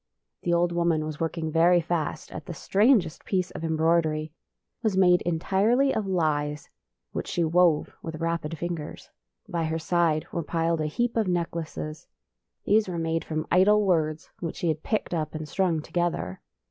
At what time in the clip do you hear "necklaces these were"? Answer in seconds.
11.27-12.97